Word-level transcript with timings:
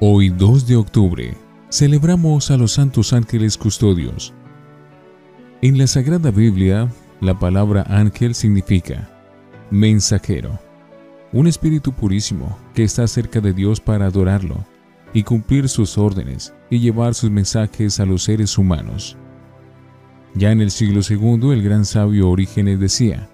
Hoy 0.00 0.28
2 0.28 0.68
de 0.68 0.76
octubre 0.76 1.36
celebramos 1.70 2.52
a 2.52 2.56
los 2.56 2.70
santos 2.70 3.12
ángeles 3.12 3.58
custodios. 3.58 4.32
En 5.60 5.76
la 5.76 5.88
Sagrada 5.88 6.30
Biblia, 6.30 6.88
la 7.20 7.36
palabra 7.36 7.84
ángel 7.88 8.36
significa 8.36 9.10
mensajero, 9.72 10.56
un 11.32 11.48
espíritu 11.48 11.92
purísimo 11.92 12.56
que 12.74 12.84
está 12.84 13.08
cerca 13.08 13.40
de 13.40 13.52
Dios 13.52 13.80
para 13.80 14.06
adorarlo 14.06 14.64
y 15.12 15.24
cumplir 15.24 15.68
sus 15.68 15.98
órdenes 15.98 16.54
y 16.70 16.78
llevar 16.78 17.16
sus 17.16 17.32
mensajes 17.32 17.98
a 17.98 18.06
los 18.06 18.22
seres 18.22 18.56
humanos. 18.56 19.16
Ya 20.36 20.52
en 20.52 20.60
el 20.60 20.70
siglo 20.70 21.00
II 21.00 21.50
el 21.50 21.64
gran 21.64 21.84
sabio 21.84 22.30
Orígenes 22.30 22.78
decía, 22.78 23.28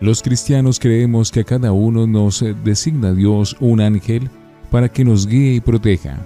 los 0.00 0.20
cristianos 0.20 0.80
creemos 0.80 1.30
que 1.30 1.40
a 1.40 1.44
cada 1.44 1.70
uno 1.70 2.08
nos 2.08 2.44
designa 2.64 3.14
Dios 3.14 3.56
un 3.60 3.80
ángel 3.80 4.28
para 4.76 4.90
que 4.90 5.06
nos 5.06 5.26
guíe 5.26 5.54
y 5.54 5.60
proteja. 5.60 6.18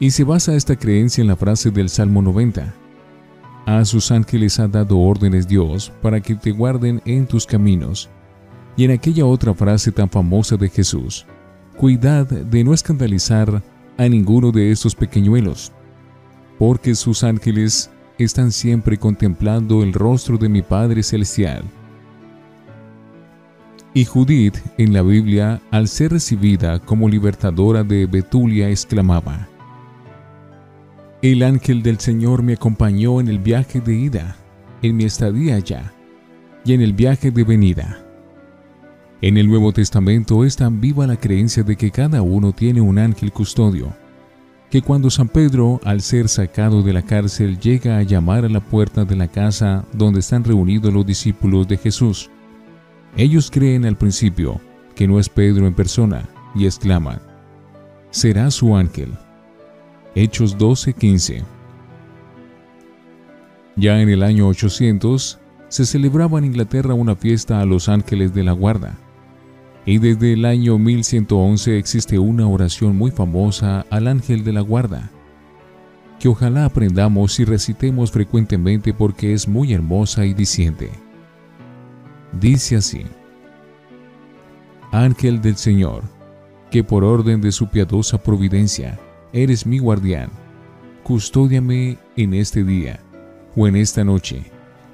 Y 0.00 0.10
se 0.10 0.24
basa 0.24 0.54
esta 0.54 0.76
creencia 0.76 1.20
en 1.20 1.28
la 1.28 1.36
frase 1.36 1.70
del 1.70 1.90
Salmo 1.90 2.22
90. 2.22 2.72
A 3.66 3.84
sus 3.84 4.10
ángeles 4.10 4.58
ha 4.58 4.66
dado 4.66 4.98
órdenes 4.98 5.46
Dios 5.46 5.92
para 6.00 6.22
que 6.22 6.34
te 6.34 6.50
guarden 6.50 7.02
en 7.04 7.26
tus 7.26 7.44
caminos. 7.44 8.08
Y 8.78 8.84
en 8.84 8.92
aquella 8.92 9.26
otra 9.26 9.52
frase 9.52 9.92
tan 9.92 10.08
famosa 10.08 10.56
de 10.56 10.70
Jesús, 10.70 11.26
cuidad 11.76 12.26
de 12.26 12.64
no 12.64 12.72
escandalizar 12.72 13.62
a 13.98 14.08
ninguno 14.08 14.50
de 14.50 14.72
estos 14.72 14.94
pequeñuelos, 14.94 15.70
porque 16.58 16.94
sus 16.94 17.24
ángeles 17.24 17.90
están 18.16 18.52
siempre 18.52 18.96
contemplando 18.96 19.82
el 19.82 19.92
rostro 19.92 20.38
de 20.38 20.48
mi 20.48 20.62
Padre 20.62 21.02
Celestial. 21.02 21.62
Y 23.94 24.04
Judith 24.04 24.58
en 24.76 24.92
la 24.92 25.02
Biblia, 25.02 25.60
al 25.70 25.88
ser 25.88 26.12
recibida 26.12 26.78
como 26.78 27.08
libertadora 27.08 27.82
de 27.82 28.06
Betulia, 28.06 28.68
exclamaba, 28.68 29.48
El 31.22 31.42
ángel 31.42 31.82
del 31.82 31.98
Señor 31.98 32.42
me 32.42 32.52
acompañó 32.52 33.20
en 33.20 33.28
el 33.28 33.38
viaje 33.38 33.80
de 33.80 33.94
ida, 33.94 34.36
en 34.82 34.96
mi 34.96 35.04
estadía 35.04 35.56
allá, 35.56 35.92
y 36.64 36.74
en 36.74 36.82
el 36.82 36.92
viaje 36.92 37.30
de 37.30 37.44
venida. 37.44 38.04
En 39.20 39.36
el 39.36 39.48
Nuevo 39.48 39.72
Testamento 39.72 40.44
es 40.44 40.56
tan 40.56 40.80
viva 40.80 41.06
la 41.06 41.16
creencia 41.16 41.62
de 41.62 41.74
que 41.74 41.90
cada 41.90 42.22
uno 42.22 42.52
tiene 42.52 42.80
un 42.80 42.98
ángel 42.98 43.32
custodio, 43.32 43.92
que 44.70 44.82
cuando 44.82 45.08
San 45.08 45.28
Pedro, 45.28 45.80
al 45.82 46.02
ser 46.02 46.28
sacado 46.28 46.82
de 46.82 46.92
la 46.92 47.02
cárcel, 47.02 47.58
llega 47.58 47.96
a 47.96 48.02
llamar 48.02 48.44
a 48.44 48.48
la 48.50 48.60
puerta 48.60 49.06
de 49.06 49.16
la 49.16 49.28
casa 49.28 49.86
donde 49.94 50.20
están 50.20 50.44
reunidos 50.44 50.92
los 50.92 51.06
discípulos 51.06 51.66
de 51.66 51.78
Jesús, 51.78 52.30
ellos 53.18 53.50
creen 53.50 53.84
al 53.84 53.96
principio 53.96 54.60
que 54.94 55.08
no 55.08 55.18
es 55.18 55.28
Pedro 55.28 55.66
en 55.66 55.74
persona 55.74 56.28
y 56.54 56.66
exclaman, 56.66 57.18
será 58.10 58.48
su 58.52 58.76
ángel. 58.76 59.12
Hechos 60.14 60.56
12:15 60.56 61.42
Ya 63.74 64.00
en 64.00 64.08
el 64.08 64.22
año 64.22 64.46
800 64.46 65.40
se 65.66 65.84
celebraba 65.84 66.38
en 66.38 66.44
Inglaterra 66.44 66.94
una 66.94 67.16
fiesta 67.16 67.60
a 67.60 67.66
los 67.66 67.88
ángeles 67.88 68.32
de 68.34 68.44
la 68.44 68.52
guarda. 68.52 68.96
Y 69.84 69.98
desde 69.98 70.34
el 70.34 70.44
año 70.44 70.78
1111 70.78 71.76
existe 71.76 72.20
una 72.20 72.46
oración 72.46 72.96
muy 72.96 73.10
famosa 73.10 73.84
al 73.90 74.06
ángel 74.06 74.44
de 74.44 74.52
la 74.52 74.60
guarda, 74.60 75.10
que 76.20 76.28
ojalá 76.28 76.66
aprendamos 76.66 77.40
y 77.40 77.44
recitemos 77.44 78.12
frecuentemente 78.12 78.94
porque 78.94 79.32
es 79.32 79.48
muy 79.48 79.72
hermosa 79.72 80.24
y 80.24 80.34
diciente. 80.34 81.07
Dice 82.32 82.76
así, 82.76 83.02
Ángel 84.92 85.40
del 85.40 85.56
Señor, 85.56 86.02
que 86.70 86.84
por 86.84 87.04
orden 87.04 87.40
de 87.40 87.52
su 87.52 87.68
piadosa 87.68 88.18
providencia 88.18 88.98
eres 89.32 89.66
mi 89.66 89.78
guardián, 89.78 90.30
custódiame 91.02 91.98
en 92.16 92.34
este 92.34 92.64
día 92.64 93.00
o 93.56 93.66
en 93.66 93.76
esta 93.76 94.04
noche, 94.04 94.42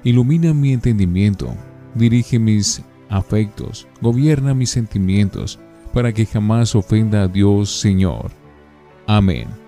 ilumina 0.03 0.53
mi 0.53 0.73
entendimiento, 0.73 1.53
dirige 1.93 2.39
mis 2.39 2.81
afectos, 3.09 3.87
gobierna 4.01 4.53
mis 4.53 4.69
sentimientos, 4.69 5.59
para 5.93 6.13
que 6.13 6.25
jamás 6.25 6.75
ofenda 6.75 7.23
a 7.23 7.27
Dios 7.27 7.79
Señor. 7.79 8.31
Amén. 9.07 9.64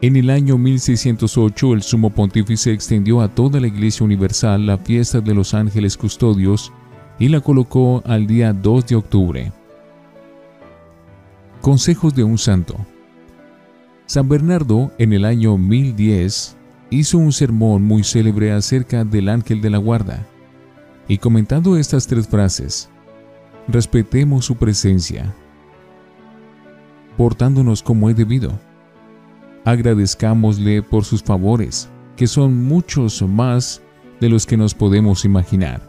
En 0.00 0.14
el 0.14 0.30
año 0.30 0.58
1608 0.58 1.74
el 1.74 1.82
sumo 1.82 2.10
pontífice 2.10 2.72
extendió 2.72 3.20
a 3.20 3.34
toda 3.34 3.58
la 3.58 3.66
Iglesia 3.66 4.04
Universal 4.04 4.64
la 4.64 4.78
fiesta 4.78 5.20
de 5.20 5.34
los 5.34 5.54
ángeles 5.54 5.96
custodios 5.96 6.72
y 7.18 7.26
la 7.26 7.40
colocó 7.40 8.00
al 8.06 8.28
día 8.28 8.52
2 8.52 8.86
de 8.86 8.94
octubre. 8.94 9.52
Consejos 11.60 12.14
de 12.14 12.22
un 12.22 12.38
santo. 12.38 12.76
San 14.06 14.28
Bernardo 14.28 14.92
en 14.98 15.12
el 15.12 15.24
año 15.24 15.58
1010 15.58 16.56
hizo 16.90 17.18
un 17.18 17.32
sermón 17.32 17.82
muy 17.82 18.04
célebre 18.04 18.52
acerca 18.52 19.04
del 19.04 19.28
ángel 19.28 19.60
de 19.60 19.70
la 19.70 19.78
guarda 19.78 20.24
y 21.08 21.18
comentando 21.18 21.76
estas 21.76 22.06
tres 22.06 22.28
frases, 22.28 22.88
respetemos 23.66 24.44
su 24.44 24.54
presencia, 24.54 25.34
portándonos 27.16 27.82
como 27.82 28.08
es 28.08 28.16
debido 28.16 28.67
agradezcámosle 29.68 30.82
por 30.82 31.04
sus 31.04 31.22
favores, 31.22 31.90
que 32.16 32.26
son 32.26 32.64
muchos 32.64 33.20
más 33.20 33.82
de 34.18 34.30
los 34.30 34.46
que 34.46 34.56
nos 34.56 34.72
podemos 34.72 35.26
imaginar, 35.26 35.82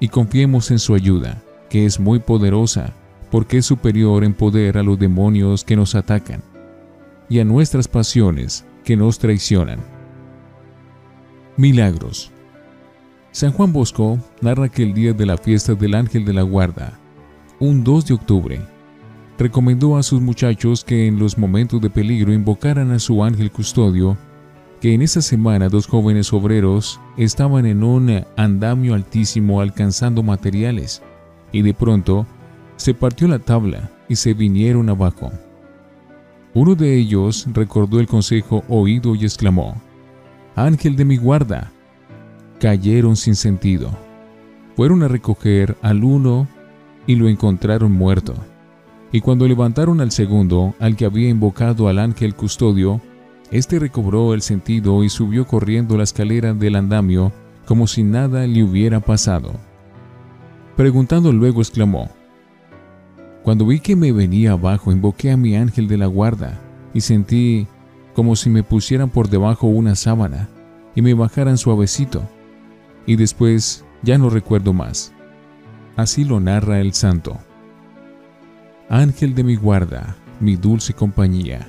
y 0.00 0.08
confiemos 0.08 0.70
en 0.70 0.78
su 0.78 0.94
ayuda, 0.94 1.42
que 1.68 1.84
es 1.84 2.00
muy 2.00 2.20
poderosa, 2.20 2.94
porque 3.30 3.58
es 3.58 3.66
superior 3.66 4.24
en 4.24 4.32
poder 4.32 4.78
a 4.78 4.82
los 4.82 4.98
demonios 4.98 5.62
que 5.62 5.76
nos 5.76 5.94
atacan, 5.94 6.42
y 7.28 7.38
a 7.38 7.44
nuestras 7.44 7.86
pasiones 7.86 8.64
que 8.82 8.96
nos 8.96 9.18
traicionan. 9.18 9.80
Milagros. 11.58 12.32
San 13.30 13.52
Juan 13.52 13.74
Bosco 13.74 14.18
narra 14.40 14.70
que 14.70 14.82
el 14.82 14.94
día 14.94 15.12
de 15.12 15.26
la 15.26 15.36
fiesta 15.36 15.74
del 15.74 15.94
Ángel 15.94 16.24
de 16.24 16.32
la 16.32 16.42
Guarda, 16.42 16.98
un 17.60 17.84
2 17.84 18.06
de 18.06 18.14
octubre, 18.14 18.75
recomendó 19.38 19.96
a 19.96 20.02
sus 20.02 20.20
muchachos 20.20 20.84
que 20.84 21.06
en 21.06 21.18
los 21.18 21.38
momentos 21.38 21.80
de 21.80 21.90
peligro 21.90 22.32
invocaran 22.32 22.90
a 22.90 22.98
su 22.98 23.22
ángel 23.22 23.50
custodio, 23.50 24.16
que 24.80 24.94
en 24.94 25.02
esa 25.02 25.22
semana 25.22 25.68
dos 25.68 25.86
jóvenes 25.86 26.32
obreros 26.32 27.00
estaban 27.16 27.66
en 27.66 27.82
un 27.82 28.24
andamio 28.36 28.94
altísimo 28.94 29.60
alcanzando 29.60 30.22
materiales, 30.22 31.02
y 31.52 31.62
de 31.62 31.74
pronto 31.74 32.26
se 32.76 32.94
partió 32.94 33.28
la 33.28 33.38
tabla 33.38 33.90
y 34.08 34.16
se 34.16 34.34
vinieron 34.34 34.88
abajo. 34.88 35.32
Uno 36.54 36.74
de 36.74 36.96
ellos 36.96 37.46
recordó 37.52 38.00
el 38.00 38.06
consejo 38.06 38.64
oído 38.68 39.14
y 39.14 39.24
exclamó, 39.24 39.80
Ángel 40.54 40.96
de 40.96 41.04
mi 41.04 41.18
guarda. 41.18 41.70
Cayeron 42.60 43.16
sin 43.16 43.34
sentido. 43.34 43.90
Fueron 44.74 45.02
a 45.02 45.08
recoger 45.08 45.76
al 45.82 46.02
uno 46.02 46.48
y 47.06 47.16
lo 47.16 47.28
encontraron 47.28 47.92
muerto. 47.92 48.34
Y 49.16 49.22
cuando 49.22 49.48
levantaron 49.48 50.02
al 50.02 50.10
segundo, 50.10 50.74
al 50.78 50.94
que 50.94 51.06
había 51.06 51.30
invocado 51.30 51.88
al 51.88 51.98
ángel 51.98 52.34
custodio, 52.34 53.00
éste 53.50 53.78
recobró 53.78 54.34
el 54.34 54.42
sentido 54.42 55.02
y 55.04 55.08
subió 55.08 55.46
corriendo 55.46 55.96
la 55.96 56.02
escalera 56.02 56.52
del 56.52 56.76
andamio 56.76 57.32
como 57.64 57.86
si 57.86 58.02
nada 58.02 58.46
le 58.46 58.62
hubiera 58.62 59.00
pasado. 59.00 59.54
Preguntando 60.76 61.32
luego 61.32 61.62
exclamó, 61.62 62.10
Cuando 63.42 63.64
vi 63.64 63.80
que 63.80 63.96
me 63.96 64.12
venía 64.12 64.52
abajo, 64.52 64.92
invoqué 64.92 65.30
a 65.30 65.38
mi 65.38 65.56
ángel 65.56 65.88
de 65.88 65.96
la 65.96 66.08
guarda 66.08 66.60
y 66.92 67.00
sentí 67.00 67.66
como 68.14 68.36
si 68.36 68.50
me 68.50 68.64
pusieran 68.64 69.08
por 69.08 69.30
debajo 69.30 69.66
una 69.66 69.94
sábana 69.94 70.50
y 70.94 71.00
me 71.00 71.14
bajaran 71.14 71.56
suavecito. 71.56 72.22
Y 73.06 73.16
después 73.16 73.82
ya 74.02 74.18
no 74.18 74.28
recuerdo 74.28 74.74
más. 74.74 75.14
Así 75.96 76.22
lo 76.22 76.38
narra 76.38 76.80
el 76.80 76.92
santo. 76.92 77.38
Ángel 78.88 79.34
de 79.34 79.42
mi 79.42 79.56
guarda, 79.56 80.16
mi 80.38 80.54
dulce 80.54 80.94
compañía, 80.94 81.66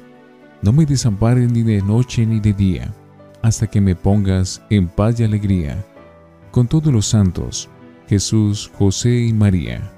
no 0.61 0.71
me 0.71 0.85
desampares 0.85 1.51
ni 1.51 1.63
de 1.63 1.81
noche 1.81 2.25
ni 2.27 2.39
de 2.39 2.53
día, 2.53 2.93
hasta 3.41 3.65
que 3.65 3.81
me 3.81 3.95
pongas 3.95 4.61
en 4.69 4.87
paz 4.87 5.19
y 5.19 5.23
alegría, 5.23 5.83
con 6.51 6.67
todos 6.67 6.93
los 6.93 7.07
santos, 7.07 7.69
Jesús, 8.07 8.71
José 8.77 9.17
y 9.17 9.33
María. 9.33 9.91